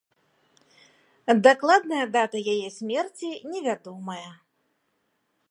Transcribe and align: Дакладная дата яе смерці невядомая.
Дакладная 1.47 2.05
дата 2.15 2.37
яе 2.55 2.69
смерці 2.79 3.29
невядомая. 3.53 4.29